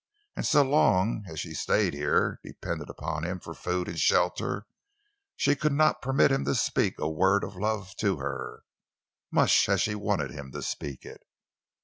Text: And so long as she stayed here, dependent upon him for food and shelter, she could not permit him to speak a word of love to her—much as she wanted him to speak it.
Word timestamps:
And 0.35 0.47
so 0.47 0.63
long 0.63 1.25
as 1.29 1.39
she 1.39 1.53
stayed 1.53 1.93
here, 1.93 2.39
dependent 2.43 2.89
upon 2.89 3.23
him 3.23 3.39
for 3.39 3.53
food 3.53 3.87
and 3.87 3.99
shelter, 3.99 4.65
she 5.35 5.55
could 5.55 5.73
not 5.73 6.01
permit 6.01 6.31
him 6.31 6.43
to 6.45 6.55
speak 6.55 6.97
a 6.97 7.07
word 7.07 7.43
of 7.43 7.55
love 7.55 7.95
to 7.97 8.17
her—much 8.17 9.69
as 9.69 9.79
she 9.79 9.93
wanted 9.93 10.31
him 10.31 10.51
to 10.53 10.63
speak 10.63 11.05
it. 11.05 11.21